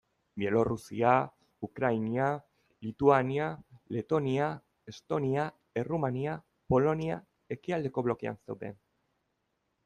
[0.41, 1.09] Bielorrusia,
[1.67, 2.29] Ukraina,
[2.85, 3.49] Lituania,
[3.97, 4.47] Letonia,
[4.93, 5.45] Estonia,
[5.83, 6.35] Errumania,
[6.75, 7.19] Polonia
[7.59, 8.77] ekialdeko blokean zeuden.